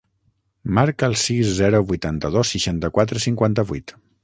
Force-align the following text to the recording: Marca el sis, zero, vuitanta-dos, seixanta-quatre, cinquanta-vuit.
Marca 0.77 1.09
el 1.13 1.17
sis, 1.23 1.51
zero, 1.59 1.83
vuitanta-dos, 1.93 2.55
seixanta-quatre, 2.57 3.25
cinquanta-vuit. 3.29 3.97